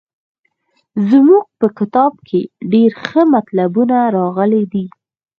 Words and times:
زموږ 1.09 1.45
په 1.59 1.67
کتاب 1.77 2.11
کې 2.27 2.39
ډېر 2.71 2.91
ښه 3.05 3.21
مطلبونه 3.35 3.97
راغلي 4.17 4.63
دي. 4.73 4.85